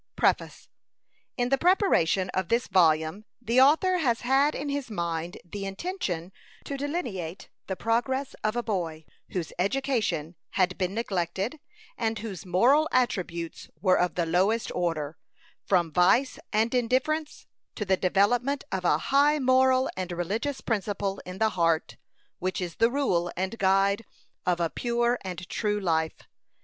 [0.15, 0.67] PREFACE.
[1.37, 6.31] In the preparation of this volume, the author has had in his mind the intention
[6.65, 11.59] to delineate the progress of a boy whose education had been neglected,
[11.99, 15.19] and whose moral attributes were of the lowest order,
[15.67, 17.45] from vice and indifference
[17.75, 21.95] to the development of a high moral and religious principle in the heart,
[22.39, 24.03] which is the rule and guide
[24.47, 26.23] of a pure and true life.